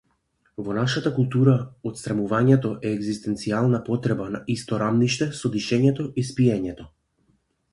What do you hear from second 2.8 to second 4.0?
е егзистенцијална